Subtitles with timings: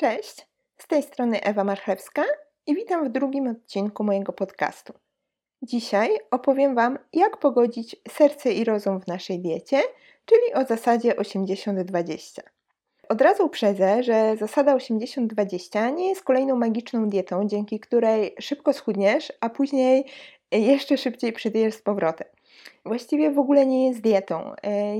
[0.00, 0.46] Cześć,
[0.76, 2.24] z tej strony Ewa Marchewska
[2.66, 4.92] i witam w drugim odcinku mojego podcastu.
[5.62, 9.82] Dzisiaj opowiem Wam, jak pogodzić serce i rozum w naszej diecie,
[10.24, 12.40] czyli o zasadzie 80-20.
[13.08, 19.32] Od razu uprzedzę, że zasada 80-20 nie jest kolejną magiczną dietą, dzięki której szybko schudniesz,
[19.40, 20.04] a później
[20.52, 22.28] jeszcze szybciej przytyjesz z powrotem.
[22.84, 24.52] Właściwie w ogóle nie jest dietą.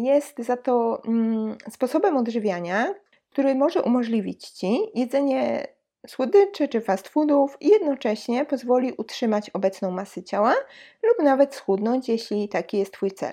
[0.03, 2.95] Jest za to mm, sposobem odżywiania,
[3.39, 5.67] który może umożliwić Ci jedzenie
[6.07, 10.55] słodyczy czy fast foodów i jednocześnie pozwoli utrzymać obecną masę ciała
[11.03, 13.33] lub nawet schudnąć, jeśli taki jest Twój cel.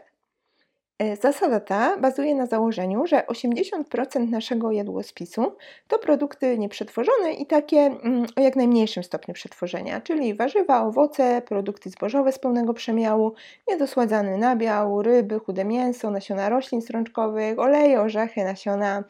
[1.00, 5.56] E, zasada ta bazuje na założeniu, że 80% naszego jadłospisu
[5.88, 11.90] to produkty nieprzetworzone i takie mm, o jak najmniejszym stopniu przetworzenia, czyli warzywa, owoce, produkty
[11.90, 13.34] zbożowe z pełnego przemiału,
[13.68, 19.04] niedosładzany nabiał, ryby, chude mięso, nasiona roślin strączkowych, oleje, orzechy, nasiona,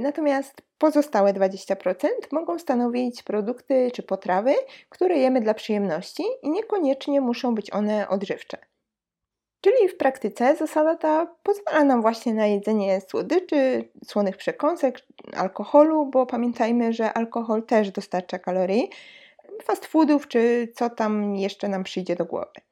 [0.00, 1.76] natomiast pozostałe 20%
[2.32, 4.54] mogą stanowić produkty czy potrawy,
[4.88, 8.58] które jemy dla przyjemności i niekoniecznie muszą być one odżywcze.
[9.60, 15.00] Czyli w praktyce zasada ta pozwala nam właśnie na jedzenie słodyczy, słonych przekąsek,
[15.36, 18.90] alkoholu, bo pamiętajmy, że alkohol też dostarcza kalorii,
[19.62, 22.71] fast foodów czy co tam jeszcze nam przyjdzie do głowy.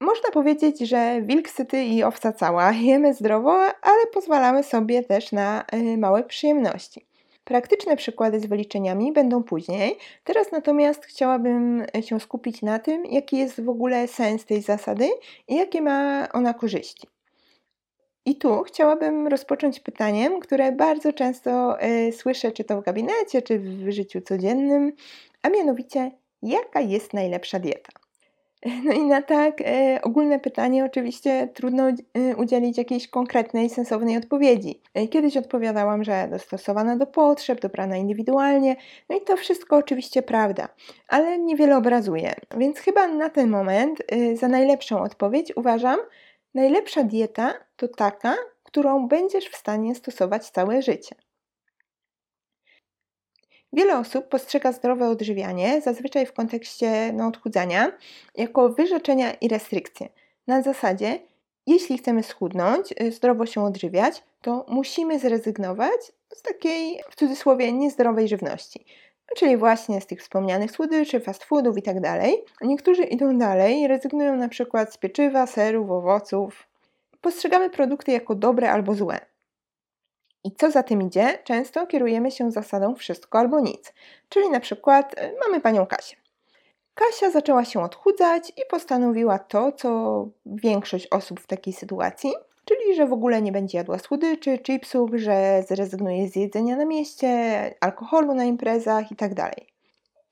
[0.00, 2.72] Można powiedzieć, że wilk syty i owca cała.
[2.72, 3.52] Jemy zdrowo,
[3.82, 7.06] ale pozwalamy sobie też na y, małe przyjemności.
[7.44, 9.96] Praktyczne przykłady z wyliczeniami będą później.
[10.24, 15.08] Teraz natomiast chciałabym się skupić na tym, jaki jest w ogóle sens tej zasady
[15.48, 17.06] i jakie ma ona korzyści.
[18.24, 23.58] I tu chciałabym rozpocząć pytaniem, które bardzo często y, słyszę, czy to w gabinecie, czy
[23.58, 24.92] w życiu codziennym,
[25.42, 26.10] a mianowicie,
[26.42, 28.05] jaka jest najlepsza dieta?
[28.84, 34.82] No i na tak e, ogólne pytanie oczywiście trudno e, udzielić jakiejś konkretnej, sensownej odpowiedzi.
[34.94, 38.76] E, kiedyś odpowiadałam, że dostosowana do potrzeb, dobrana indywidualnie,
[39.08, 40.68] no i to wszystko oczywiście prawda,
[41.08, 42.34] ale niewiele obrazuje.
[42.56, 44.02] Więc chyba na ten moment
[44.34, 45.98] za najlepszą odpowiedź uważam,
[46.54, 51.25] najlepsza dieta to taka, którą będziesz w stanie stosować całe życie.
[53.76, 57.92] Wiele osób postrzega zdrowe odżywianie, zazwyczaj w kontekście no, odchudzania,
[58.34, 60.08] jako wyrzeczenia i restrykcje.
[60.46, 61.18] Na zasadzie,
[61.66, 68.28] jeśli chcemy schudnąć, y, zdrowo się odżywiać, to musimy zrezygnować z takiej, w cudzysłowie, niezdrowej
[68.28, 68.84] żywności.
[69.36, 72.00] Czyli właśnie z tych wspomnianych słodyczy, fast foodów itd.
[72.00, 76.68] Tak Niektórzy idą dalej, rezygnują na przykład z pieczywa, serów, owoców.
[77.20, 79.20] Postrzegamy produkty jako dobre albo złe.
[80.46, 83.92] I co za tym idzie, często kierujemy się zasadą wszystko albo nic.
[84.28, 86.16] Czyli na przykład y, mamy panią Kasię.
[86.94, 92.32] Kasia zaczęła się odchudzać i postanowiła to, co większość osób w takiej sytuacji,
[92.64, 97.30] czyli że w ogóle nie będzie jadła słodyczy, chipsów, że zrezygnuje z jedzenia na mieście,
[97.80, 99.34] alkoholu na imprezach itd.
[99.34, 99.54] Tak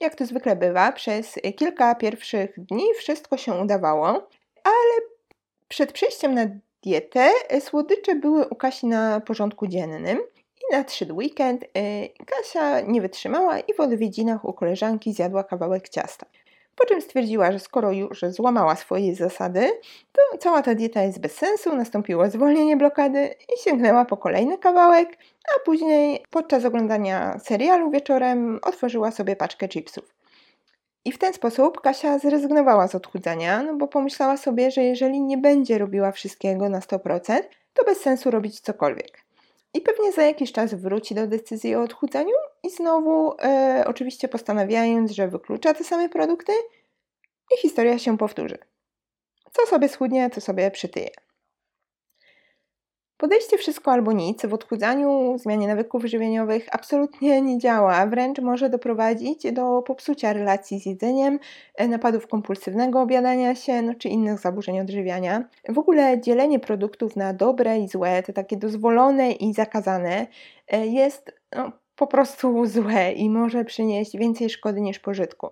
[0.00, 4.06] Jak to zwykle bywa, przez kilka pierwszych dni wszystko się udawało,
[4.64, 4.94] ale
[5.68, 6.46] przed przejściem na
[6.84, 10.18] dietę, e, słodycze były u Kasi na porządku dziennym
[10.62, 11.64] i nadszedł weekend.
[11.64, 16.26] E, Kasia nie wytrzymała i w odwiedzinach u koleżanki zjadła kawałek ciasta.
[16.76, 19.70] Po czym stwierdziła, że skoro już złamała swoje zasady,
[20.12, 25.18] to cała ta dieta jest bez sensu, nastąpiło zwolnienie blokady i sięgnęła po kolejny kawałek,
[25.56, 30.13] a później podczas oglądania serialu wieczorem otworzyła sobie paczkę chipsów.
[31.04, 35.38] I w ten sposób Kasia zrezygnowała z odchudzania, no bo pomyślała sobie, że jeżeli nie
[35.38, 37.42] będzie robiła wszystkiego na 100%,
[37.74, 39.24] to bez sensu robić cokolwiek.
[39.74, 45.10] I pewnie za jakiś czas wróci do decyzji o odchudzaniu i znowu, e, oczywiście postanawiając,
[45.10, 46.52] że wyklucza te same produkty,
[47.54, 48.58] i historia się powtórzy.
[49.52, 51.10] Co sobie schudnie, to sobie przytyje.
[53.24, 59.52] Podejście wszystko albo nic w odchudzaniu, zmianie nawyków żywieniowych absolutnie nie działa, wręcz może doprowadzić
[59.52, 61.38] do popsucia relacji z jedzeniem,
[61.74, 65.44] e, napadów kompulsywnego obiadania się, no, czy innych zaburzeń odżywiania.
[65.68, 70.26] W ogóle dzielenie produktów na dobre i złe, te takie dozwolone i zakazane,
[70.68, 75.50] e, jest no, po prostu złe i może przynieść więcej szkody niż pożytku.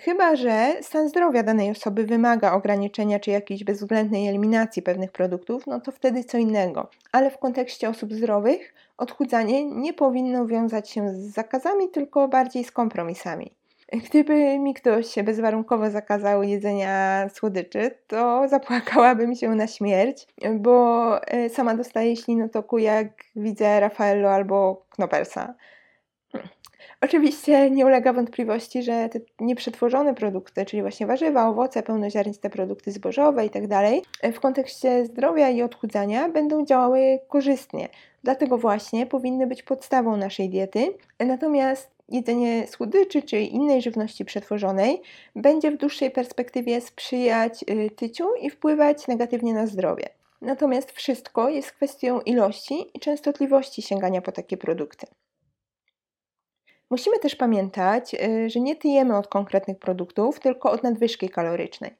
[0.00, 5.80] Chyba, że stan zdrowia danej osoby wymaga ograniczenia czy jakiejś bezwzględnej eliminacji pewnych produktów, no
[5.80, 6.90] to wtedy co innego.
[7.12, 12.72] Ale w kontekście osób zdrowych odchudzanie nie powinno wiązać się z zakazami, tylko bardziej z
[12.72, 13.50] kompromisami.
[13.92, 21.74] Gdyby mi ktoś bezwarunkowo zakazał jedzenia słodyczy, to zapłakałabym się na śmierć, bo e, sama
[21.74, 25.54] dostaję ślinotoku jak widzę Raffaello albo Knopersa.
[27.00, 33.44] Oczywiście nie ulega wątpliwości, że te nieprzetworzone produkty, czyli właśnie warzywa, owoce, pełnoziarniste produkty zbożowe
[33.44, 33.68] itd.,
[34.20, 37.88] tak w kontekście zdrowia i odchudzania będą działały korzystnie.
[38.22, 40.94] Dlatego właśnie powinny być podstawą naszej diety.
[41.18, 45.02] Natomiast jedzenie słodyczy czy innej żywności przetworzonej
[45.36, 50.08] będzie w dłuższej perspektywie sprzyjać y, tyciu i wpływać negatywnie na zdrowie.
[50.40, 55.06] Natomiast wszystko jest kwestią ilości i częstotliwości sięgania po takie produkty.
[56.90, 61.90] Musimy też pamiętać, y, że nie tyjemy od konkretnych produktów, tylko od nadwyżki kalorycznej.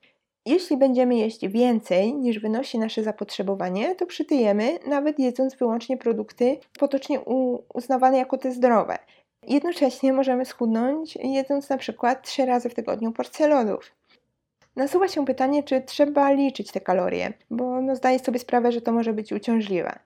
[0.47, 7.21] Jeśli będziemy jeść więcej niż wynosi nasze zapotrzebowanie, to przytyjemy, nawet jedząc wyłącznie produkty potocznie
[7.75, 8.99] uznawane jako te zdrowe.
[9.43, 13.93] Jednocześnie możemy schudnąć jedząc na przykład 3 razy w tygodniu porcję lodów.
[14.77, 18.93] Nasuwa się pytanie, czy trzeba liczyć te kalorie, bo no zdaję sobie sprawę, że to
[18.93, 19.99] może być uciążliwe.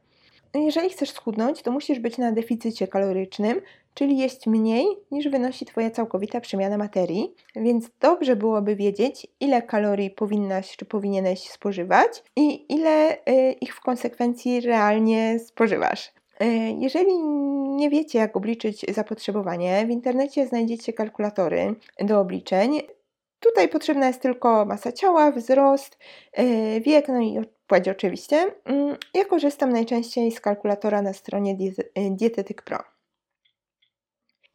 [0.55, 3.61] Jeżeli chcesz schudnąć, to musisz być na deficycie kalorycznym,
[3.99, 10.11] czyli jeść mniej niż wynosi Twoja całkowita przemiana materii, więc dobrze byłoby wiedzieć, ile kalorii
[10.11, 16.12] powinnaś czy powinieneś spożywać i ile y, ich w konsekwencji realnie spożywasz.
[16.43, 16.47] Y,
[16.79, 17.19] jeżeli
[17.77, 22.81] nie wiecie, jak obliczyć zapotrzebowanie, w internecie znajdziecie kalkulatory do obliczeń.
[23.41, 25.99] Tutaj potrzebna jest tylko masa ciała, wzrost,
[26.39, 28.55] y, wiek, no i płeć oczywiście.
[28.65, 31.56] Mm, ja korzystam najczęściej z kalkulatora na stronie
[32.11, 32.98] Dietetyk Pro.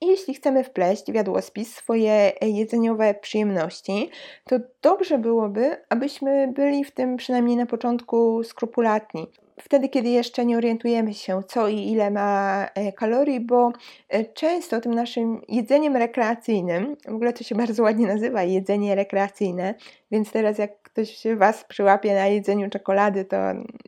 [0.03, 4.09] I jeśli chcemy wpleść w jadłospis swoje jedzeniowe przyjemności,
[4.45, 9.27] to dobrze byłoby, abyśmy byli w tym przynajmniej na początku skrupulatni.
[9.59, 13.71] Wtedy, kiedy jeszcze nie orientujemy się, co i ile ma e, kalorii, bo
[14.09, 19.75] e, często tym naszym jedzeniem rekreacyjnym, w ogóle to się bardzo ładnie nazywa jedzenie rekreacyjne,
[20.11, 23.37] więc teraz jak ktoś Was przyłapie na jedzeniu czekolady, to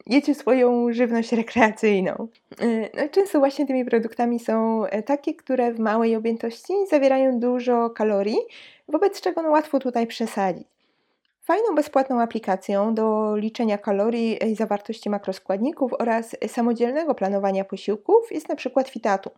[0.07, 2.27] jecie swoją żywność rekreacyjną.
[2.59, 2.67] E,
[3.01, 8.39] no, często właśnie tymi produktami są takie, które w małej objętości zawierają dużo kalorii,
[8.87, 10.67] wobec czego no, łatwo tutaj przesadzić.
[11.41, 18.55] Fajną bezpłatną aplikacją do liczenia kalorii i zawartości makroskładników oraz samodzielnego planowania posiłków jest na
[18.55, 19.29] przykład Fitatu.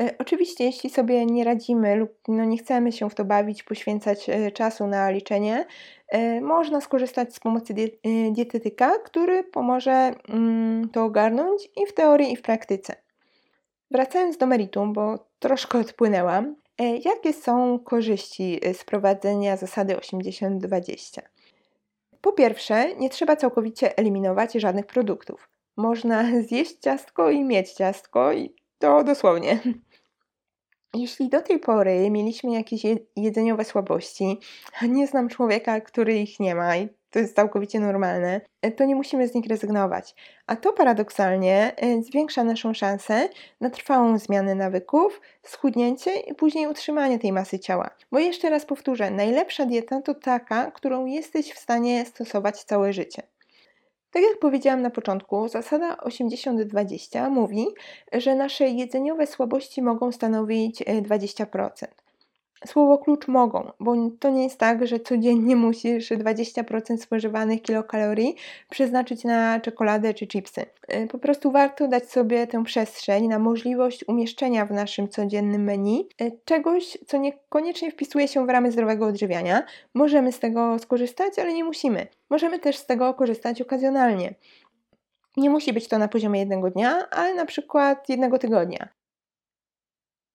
[0.00, 4.28] E, oczywiście, jeśli sobie nie radzimy lub no nie chcemy się w to bawić, poświęcać
[4.28, 5.66] e, czasu na liczenie,
[6.08, 7.74] e, można skorzystać z pomocy
[8.32, 12.94] dietetyka, który pomoże mm, to ogarnąć i w teorii, i w praktyce.
[13.90, 16.56] Wracając do meritum, bo troszkę odpłynęłam,
[17.04, 21.20] jakie są korzyści z prowadzenia zasady 80-20?
[22.20, 25.48] Po pierwsze, nie trzeba całkowicie eliminować żadnych produktów.
[25.76, 29.58] Można zjeść ciastko i mieć ciastko, i to dosłownie.
[30.94, 32.82] Jeśli do tej pory mieliśmy jakieś
[33.16, 34.40] jedzeniowe słabości,
[34.80, 38.40] a nie znam człowieka, który ich nie ma, i to jest całkowicie normalne,
[38.76, 40.14] to nie musimy z nich rezygnować.
[40.46, 43.28] A to paradoksalnie e, zwiększa naszą szansę
[43.60, 47.90] na trwałą zmianę nawyków, schudnięcie i później utrzymanie tej masy ciała.
[48.12, 53.22] Bo jeszcze raz powtórzę, najlepsza dieta to taka, którą jesteś w stanie stosować całe życie.
[54.12, 57.66] Tak jak powiedziałam na początku, zasada 80-20 mówi,
[58.12, 61.86] że nasze jedzeniowe słabości mogą stanowić 20%.
[62.62, 68.36] E, Słowo klucz mogą, bo to nie jest tak, że codziennie musisz 20% spożywanych kilokalorii
[68.70, 70.60] przeznaczyć na czekoladę czy chipsy.
[70.94, 76.08] Y, po prostu warto dać sobie tę przestrzeń na możliwość umieszczenia w naszym codziennym menu
[76.22, 79.62] y, czegoś, co niekoniecznie wpisuje się w ramy zdrowego odżywiania.
[79.94, 82.06] Możemy z tego skorzystać, ale nie musimy.
[82.30, 84.34] Możemy też z tego korzystać okazjonalnie.
[85.36, 88.88] Nie musi być to na poziomie jednego dnia, ale na przykład jednego tygodnia.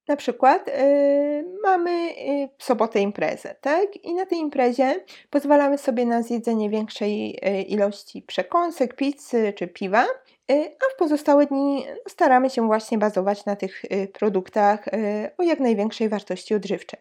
[0.07, 3.95] Na przykład yy, mamy yy, w sobotę imprezę, tak?
[4.03, 10.05] I na tej imprezie pozwalamy sobie na zjedzenie większej yy, ilości przekąsek, pizzy czy piwa,
[10.51, 14.91] y, a w pozostałe dni staramy się właśnie bazować na tych y, produktach y,
[15.37, 16.99] o jak największej wartości odżywczej.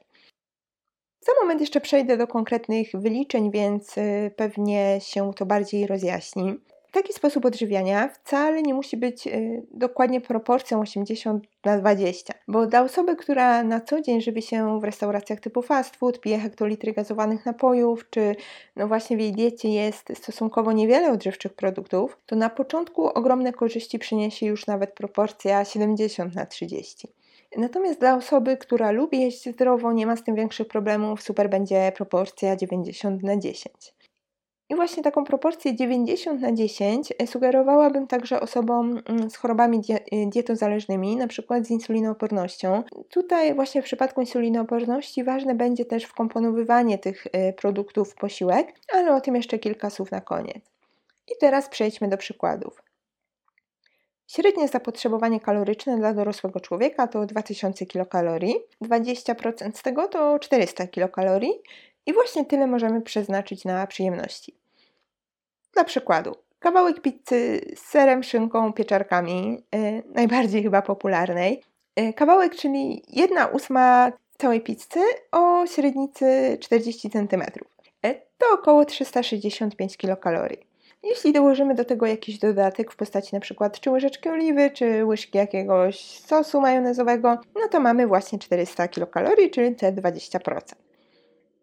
[1.20, 3.94] Za moment jeszcze przejdę do konkretnych wyliczeń, więc
[4.36, 6.54] pewnie się to bardziej rozjaśni.
[6.96, 12.82] Taki sposób odżywiania wcale nie musi być y, dokładnie proporcją 80 na 20, bo dla
[12.82, 17.46] osoby, która na co dzień żywi się w restauracjach typu fast food, pije hektolitry gazowanych
[17.46, 18.36] napojów, czy
[18.76, 23.98] no właśnie w jej diecie jest stosunkowo niewiele odżywczych produktów, to na początku ogromne korzyści
[23.98, 27.08] przyniesie już nawet proporcja 70 na 30.
[27.56, 31.92] Natomiast dla osoby, która lubi jeść zdrowo, nie ma z tym większych problemów, super będzie
[31.96, 33.96] proporcja 90 na 10.
[34.68, 40.26] I właśnie taką proporcję 90 na 10 e, sugerowałabym także osobom mm, z chorobami e,
[40.26, 41.64] dietozależnymi, np.
[41.64, 42.82] z insulinoopornością.
[43.10, 49.14] Tutaj właśnie w przypadku insulinooporności ważne będzie też wkomponowywanie tych e, produktów w posiłek, ale
[49.14, 50.64] o tym jeszcze kilka słów na koniec.
[51.28, 52.82] I teraz przejdźmy do przykładów.
[54.26, 61.52] Średnie zapotrzebowanie kaloryczne dla dorosłego człowieka to 2000 kilokalorii, 20% z tego to 400 kilokalorii
[62.06, 64.54] i właśnie tyle możemy przeznaczyć na przyjemności.
[65.72, 71.62] Dla przykładu, kawałek pizzy z serem, szynką, pieczarkami, yy, najbardziej chyba popularnej.
[71.96, 75.00] Yy, kawałek, czyli jedna ósma całej pizzy
[75.32, 77.42] o średnicy 40 cm.
[78.02, 80.66] Yy, to około 365 kilokalorii.
[81.02, 86.20] Jeśli dołożymy do tego jakiś dodatek w postaci przykład czy łyżeczki oliwy, czy łyżki jakiegoś
[86.20, 90.85] sosu majonezowego, no to mamy właśnie 400 kilokalorii, czyli te 20%.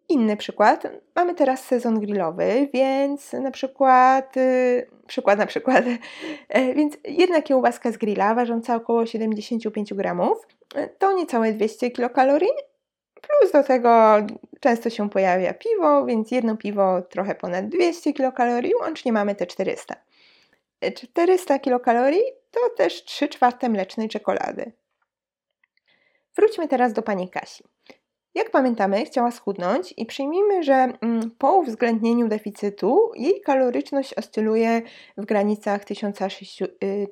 [0.08, 0.86] Inny przykład.
[1.16, 7.92] Mamy teraz sezon grillowy, więc na przykład, yy, przykład na przykład, yy, więc jedna kiełbaska
[7.92, 10.38] z grilla ważąca około 75 gramów
[10.74, 12.52] yy, to niecałe 200 kilokalorii,
[13.14, 14.16] plus do tego
[14.60, 19.94] często się pojawia piwo, więc jedno piwo trochę ponad 200 kilokalorii, łącznie mamy te 400.
[20.94, 24.72] 400 kilokalorii to też 3 czwarte mlecznej czekolady.
[26.36, 27.73] Wróćmy teraz do pani Kasi.
[28.34, 34.82] Jak pamiętamy, chciała schudnąć i przyjmijmy, że mm, po uwzględnieniu deficytu jej kaloryczność oscyluje
[35.16, 35.84] w granicach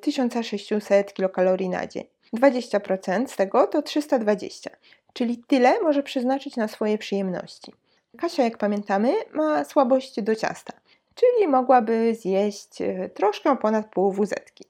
[0.01, 2.03] 1600 y, kilokalorii na dzień.
[2.37, 4.69] 20% z tego to 320,
[5.13, 7.73] czyli tyle może przeznaczyć na swoje przyjemności.
[8.17, 10.73] Kasia, jak pamiętamy, ma słabość do ciasta,
[11.15, 14.65] czyli mogłaby zjeść y, troszkę ponad pół wuzetki.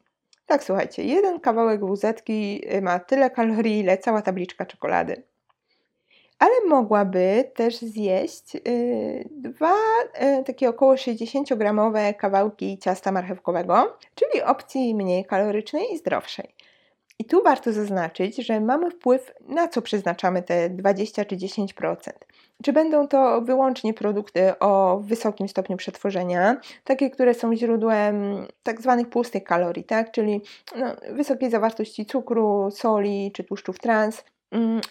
[0.45, 5.23] Tak, słuchajcie, jeden kawałek wuzetki y, ma tyle kalorii, ile cała tabliczka czekolady
[6.43, 8.61] ale mogłaby też zjeść yy,
[9.31, 9.75] dwa
[10.21, 16.53] yy, takie około 60-gramowe kawałki ciasta marchewkowego, czyli opcji mniej kalorycznej i zdrowszej.
[17.19, 21.95] I tu warto zaznaczyć, że mamy wpływ na co przeznaczamy te 20 czy 10%.
[22.63, 29.09] Czy będą to wyłącznie produkty o wysokim stopniu przetworzenia, takie, które są źródłem tak zwanych
[29.09, 30.11] pustych kalorii, tak?
[30.11, 30.41] czyli
[30.75, 34.23] no, wysokiej zawartości cukru, soli czy tłuszczów trans,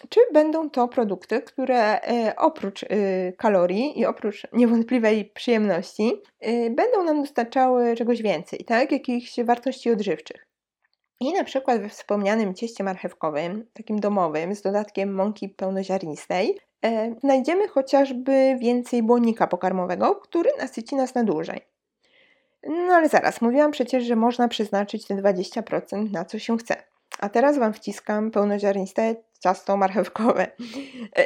[0.09, 7.03] czy będą to produkty, które e, oprócz y, kalorii i oprócz niewątpliwej przyjemności y, będą
[7.03, 8.91] nam dostarczały czegoś więcej, tak?
[8.91, 10.47] jakichś wartości odżywczych.
[11.19, 17.67] I na przykład we wspomnianym cieście marchewkowym, takim domowym, z dodatkiem mąki pełnoziarnistej, e, znajdziemy
[17.67, 21.61] chociażby więcej błonnika pokarmowego, który nasyci nas na dłużej.
[22.67, 26.75] No ale zaraz, mówiłam przecież, że można przeznaczyć te 20% na co się chce.
[27.19, 30.47] A teraz Wam wciskam pełnoziarniste ciasto marchewkowe.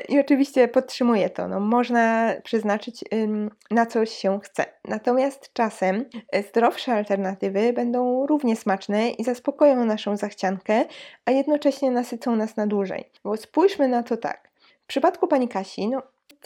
[0.09, 1.47] I oczywiście podtrzymuję to.
[1.47, 3.03] No, można przeznaczyć
[3.71, 4.65] na coś się chce.
[4.85, 10.85] Natomiast czasem e, zdrowsze alternatywy będą równie smaczne i zaspokoją naszą zachciankę,
[11.25, 13.09] a jednocześnie nasycą nas na dłużej.
[13.23, 14.49] Bo spójrzmy na to tak.
[14.83, 16.01] W przypadku pani Kasi, no,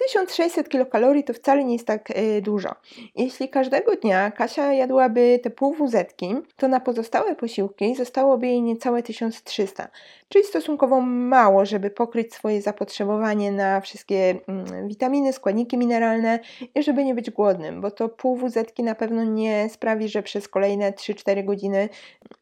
[0.08, 2.70] 1600 kilokalorii to wcale nie jest tak y, dużo.
[3.16, 9.04] Jeśli każdego dnia Kasia jadłaby te pół wuzetki, to na pozostałe posiłki zostałoby jej niecałe
[9.04, 9.88] 1300,
[10.30, 16.40] czyli stosunkowo mało, żeby pokryć swoje zapotrzebowanie na wszystkie mm, witaminy, składniki mineralne
[16.76, 20.48] i żeby nie być głodnym, bo to pół wuzetki na pewno nie sprawi, że przez
[20.48, 21.90] kolejne 3-4 godziny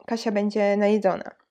[0.06, 1.49] Kasia będzie najedzona.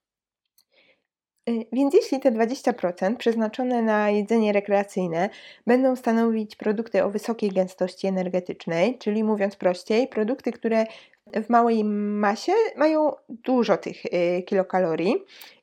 [1.49, 5.31] Y, więc jeśli te 20% przeznaczone na jedzenie rekreacyjne
[5.67, 10.87] będą stanowić produkty o wysokiej gęstości energetycznej, czyli mówiąc prościej, produkty, które
[11.35, 14.43] w małej masie mają dużo tych y,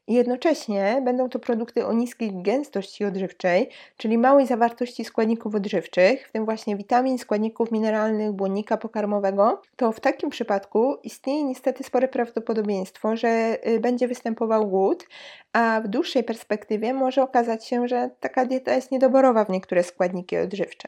[0.05, 6.31] kilokalorii, Jednocześnie będą to produkty o niskiej gęstości odżywczej, czyli małej zawartości składników odżywczych, w
[6.31, 13.15] tym właśnie witamin, składników mineralnych, błonnika pokarmowego, to w takim przypadku istnieje niestety spore prawdopodobieństwo,
[13.15, 15.07] że y, będzie występował głód,
[15.53, 20.37] a w dłuższej perspektywie może okazać się, że taka dieta jest niedoborowa w niektóre składniki
[20.37, 20.87] odżywcze.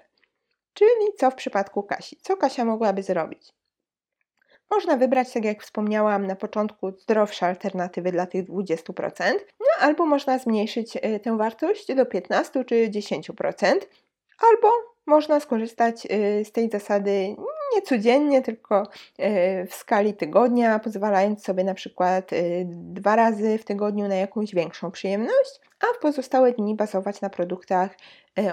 [0.74, 2.18] Czyli co w przypadku Kasi?
[2.22, 3.57] Co Kasia mogłaby zrobić?
[4.72, 10.40] Można wybrać, tak jak wspomniałam na początku, zdrowsze alternatywy dla tych 20%, no albo można
[10.40, 13.80] zmniejszyć y, tę wartość do 15 czy 10%,
[14.50, 14.72] albo
[15.06, 17.36] można skorzystać y, z tej zasady
[17.76, 22.32] nie codziennie, tylko y, w skali tygodnia, pozwalając sobie na przykład
[22.66, 27.98] dwa razy w tygodniu na jakąś większą przyjemność, a w pozostałe dni bazować na produktach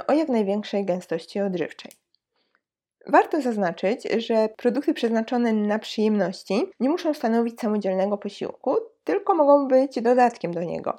[0.07, 2.04] o jak największej gęstości odżywczej.
[3.07, 10.03] Warto zaznaczyć, że produkty przeznaczone na przyjemności nie muszą stanowić samodzielnego posiłku, tylko mogą być
[10.03, 10.99] dodatkiem do niego.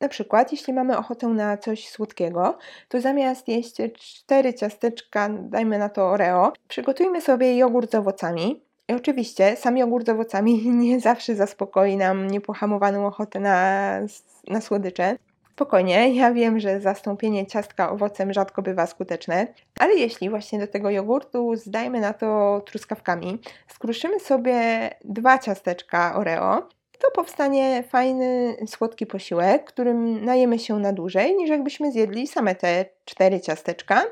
[0.00, 2.58] Na przykład, jeśli mamy ochotę na coś słodkiego,
[2.88, 8.62] to zamiast jeść cztery ciasteczka, dajmy na to Oreo, przygotujmy sobie jogurt z owocami.
[8.88, 14.00] I oczywiście sam jogurt z owocami nie zawsze zaspokoi nam niepohamowaną ochotę na,
[14.48, 15.16] na słodycze.
[15.54, 19.46] Spokojnie, ja wiem, że zastąpienie ciastka owocem rzadko bywa skuteczne,
[19.78, 26.68] ale jeśli właśnie do tego jogurtu zdajmy na to truskawkami, skruszymy sobie dwa ciasteczka Oreo,
[26.98, 32.84] to powstanie fajny, słodki posiłek, którym najemy się na dłużej, niż jakbyśmy zjedli same te
[33.04, 34.02] cztery ciasteczka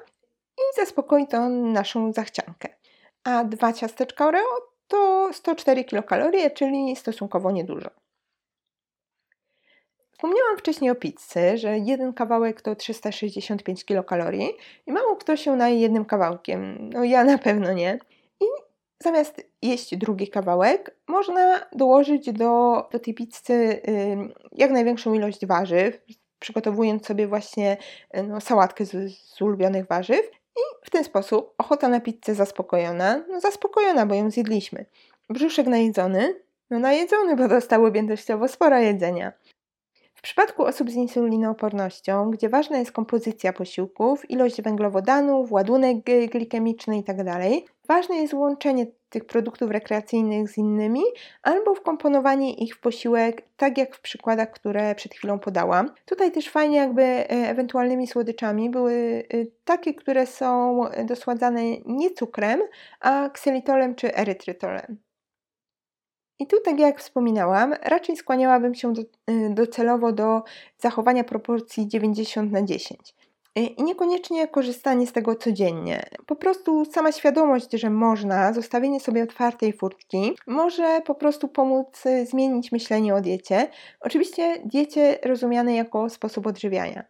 [0.58, 2.68] i zaspokoi to naszą zachciankę.
[3.24, 7.90] A dwa ciasteczka Oreo to 104 kilokalorie, czyli stosunkowo niedużo.
[10.12, 14.50] Wspomniałam wcześniej o pizzy, że jeden kawałek to 365 kilokalorii
[14.86, 16.90] i mało kto się naje jednym kawałkiem.
[16.92, 17.98] No ja na pewno nie.
[18.40, 18.44] I
[19.02, 23.80] zamiast jeść drugi kawałek, można dołożyć do, do tej pizzy y,
[24.52, 26.02] jak największą ilość warzyw,
[26.38, 27.76] przygotowując sobie właśnie
[28.28, 30.30] no, sałatkę z, z ulubionych warzyw.
[30.56, 34.84] I w ten sposób ochota na pizzę zaspokojona, no zaspokojona, bo ją zjedliśmy.
[35.30, 36.34] Brzuszek najedzony,
[36.70, 39.32] no najedzony, bo dostał objętościowo sporo jedzenia.
[40.22, 45.96] W przypadku osób z insulinoopornością, gdzie ważna jest kompozycja posiłków, ilość węglowodanów, ładunek
[46.32, 47.42] glikemiczny itd., tak
[47.88, 51.00] ważne jest łączenie tych produktów rekreacyjnych z innymi
[51.42, 55.90] albo wkomponowanie ich w posiłek, tak jak w przykładach, które przed chwilą podałam.
[56.04, 62.60] Tutaj też fajnie jakby e, ewentualnymi słodyczami były e, takie, które są dosładzane nie cukrem,
[63.00, 64.96] a ksylitolem czy erytrytolem.
[66.42, 69.06] I tu, tak jak wspominałam, raczej skłaniałabym się do, y,
[69.50, 70.42] docelowo do
[70.78, 73.14] zachowania proporcji 90 na 10.
[73.58, 76.02] Y, I niekoniecznie korzystanie z tego codziennie.
[76.26, 82.26] Po prostu sama świadomość, że można, zostawienie sobie otwartej furtki, może po prostu pomóc y,
[82.26, 83.68] zmienić myślenie o diecie.
[84.00, 87.04] Oczywiście diecie rozumiane jako sposób odżywiania.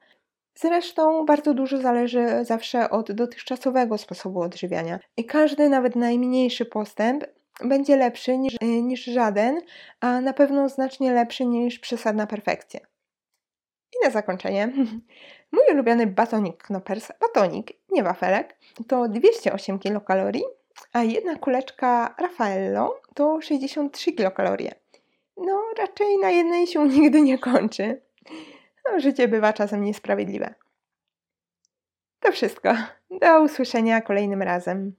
[0.54, 4.98] Zresztą bardzo dużo zależy zawsze od dotychczasowego sposobu odżywiania.
[5.16, 7.24] I każdy, nawet najmniejszy postęp
[7.64, 9.60] będzie lepszy niż, e, niż żaden,
[10.00, 12.80] a na pewno znacznie lepszy niż przesadna perfekcja.
[13.94, 14.66] I na zakończenie,
[15.52, 20.44] mój ulubiony batonik Knoppers, batonik, nie wafelek, to 208 kilokalorii,
[20.92, 24.74] a jedna kuleczka Raffaello to 63 kilokalorie.
[25.36, 28.02] No, raczej na jednej się nigdy nie kończy.
[28.88, 30.54] No, życie bywa czasem niesprawiedliwe.
[32.20, 32.74] To wszystko.
[33.10, 34.96] Do usłyszenia kolejnym razem.